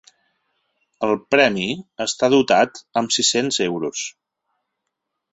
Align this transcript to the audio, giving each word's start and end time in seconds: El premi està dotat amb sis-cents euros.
El 1.07 1.11
premi 1.33 1.65
està 2.05 2.29
dotat 2.35 2.81
amb 3.01 3.13
sis-cents 3.17 3.59
euros. 3.67 4.07